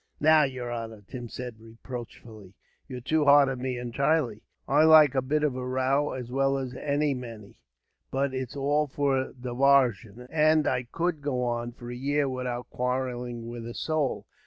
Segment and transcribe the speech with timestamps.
[0.19, 2.55] "Now, yer honor," Tim said reproachfully,
[2.87, 4.41] "you're too hard on me, entirely.
[4.67, 7.59] I like a bit of a row as well as any many,
[8.09, 13.45] but it's all for divarsion; and I could go on, for a year, without quarrelling
[13.47, 14.25] with a soul.